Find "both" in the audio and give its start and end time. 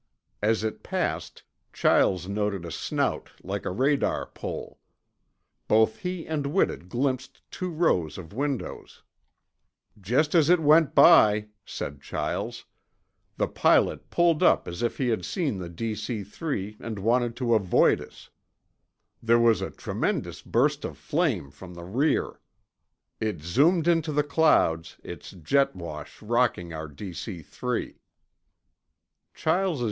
5.67-5.97